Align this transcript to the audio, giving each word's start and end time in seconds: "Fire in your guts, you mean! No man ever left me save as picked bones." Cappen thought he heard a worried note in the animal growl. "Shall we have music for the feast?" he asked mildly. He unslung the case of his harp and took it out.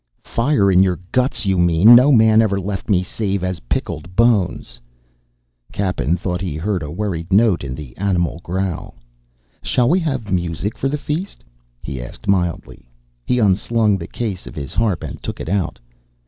"Fire 0.25 0.71
in 0.71 0.81
your 0.81 0.97
guts, 1.11 1.45
you 1.45 1.59
mean! 1.59 1.93
No 1.93 2.11
man 2.11 2.41
ever 2.41 2.59
left 2.59 2.89
me 2.89 3.03
save 3.03 3.43
as 3.43 3.59
picked 3.69 4.15
bones." 4.15 4.79
Cappen 5.71 6.17
thought 6.17 6.41
he 6.41 6.55
heard 6.55 6.81
a 6.81 6.89
worried 6.89 7.31
note 7.31 7.63
in 7.63 7.75
the 7.75 7.95
animal 7.97 8.39
growl. 8.41 8.95
"Shall 9.61 9.87
we 9.87 9.99
have 9.99 10.31
music 10.33 10.75
for 10.75 10.89
the 10.89 10.97
feast?" 10.97 11.43
he 11.83 12.01
asked 12.01 12.27
mildly. 12.27 12.89
He 13.27 13.37
unslung 13.37 13.95
the 13.99 14.07
case 14.07 14.47
of 14.47 14.55
his 14.55 14.73
harp 14.73 15.03
and 15.03 15.21
took 15.21 15.39
it 15.39 15.49
out. 15.49 15.77